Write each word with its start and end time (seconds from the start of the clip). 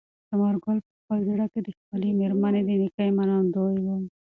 ثمر 0.29 0.53
ګل 0.63 0.77
په 0.85 0.91
خپل 0.99 1.19
زړه 1.29 1.45
کې 1.51 1.59
د 1.63 1.69
خپلې 1.77 2.09
مېرمنې 2.19 2.61
د 2.65 2.69
نېکۍ 2.81 3.09
منندوی 3.17 3.77
و. 3.85 3.87